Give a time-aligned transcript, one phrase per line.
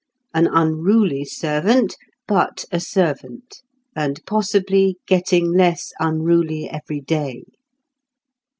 [0.33, 1.95] An unruly servant,
[2.27, 3.61] but a servant
[3.95, 7.43] and possibly getting less unruly every day!